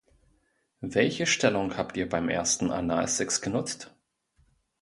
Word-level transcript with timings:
Welche 0.79 1.27
Stellung 1.27 1.77
habt 1.77 1.95
ihr 1.95 2.09
beim 2.09 2.27
ersten 2.27 2.71
Analsex 2.71 3.39
genutzt? 3.39 3.93